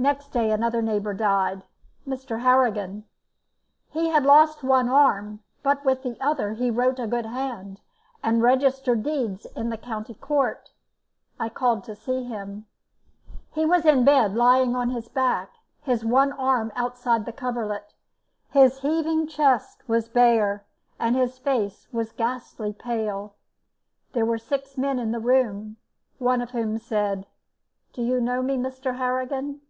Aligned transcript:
Next 0.00 0.30
day 0.30 0.52
another 0.52 0.80
neighbour 0.80 1.12
died, 1.12 1.64
Mr. 2.06 2.38
Harrigan. 2.42 3.02
He 3.90 4.10
had 4.10 4.24
lost 4.24 4.62
one 4.62 4.88
arm, 4.88 5.40
but 5.64 5.84
with 5.84 6.04
the 6.04 6.16
other 6.20 6.52
he 6.52 6.70
wrote 6.70 7.00
a 7.00 7.08
good 7.08 7.26
hand, 7.26 7.80
and 8.22 8.40
registered 8.40 9.02
deeds 9.02 9.44
in 9.56 9.70
the 9.70 9.76
County 9.76 10.14
Court. 10.14 10.70
I 11.40 11.48
called 11.48 11.82
to 11.82 11.96
see 11.96 12.22
him. 12.22 12.66
He 13.52 13.66
was 13.66 13.84
in 13.84 14.04
bed 14.04 14.36
lying 14.36 14.76
on 14.76 14.90
his 14.90 15.08
back, 15.08 15.50
his 15.82 16.04
one 16.04 16.30
arm 16.30 16.70
outside 16.76 17.24
the 17.26 17.32
coverlet, 17.32 17.92
his 18.50 18.82
heaving 18.82 19.26
chest 19.26 19.82
was 19.88 20.08
bare, 20.08 20.64
and 21.00 21.16
his 21.16 21.38
face 21.38 21.88
was 21.90 22.12
ghastly 22.12 22.72
pale. 22.72 23.34
There 24.12 24.24
were 24.24 24.38
six 24.38 24.78
men 24.78 25.00
in 25.00 25.10
the 25.10 25.18
room, 25.18 25.76
one 26.20 26.40
of 26.40 26.52
whom 26.52 26.78
said: 26.78 27.26
"Do 27.92 28.00
you 28.02 28.20
know 28.20 28.42
me, 28.42 28.56
Mr. 28.56 28.94
Harrigan?" 28.98 29.60